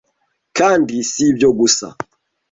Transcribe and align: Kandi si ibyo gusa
Kandi 0.57 0.95
si 1.11 1.23
ibyo 1.31 1.49
gusa 1.59 1.87